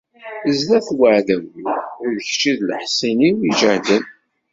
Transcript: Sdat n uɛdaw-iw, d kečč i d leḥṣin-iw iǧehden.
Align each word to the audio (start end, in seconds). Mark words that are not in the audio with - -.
Sdat 0.57 0.87
n 0.97 0.99
uɛdaw-iw, 1.03 1.67
d 2.15 2.17
kečč 2.27 2.43
i 2.51 2.53
d 2.59 2.61
leḥṣin-iw 2.69 3.37
iǧehden. 3.49 4.03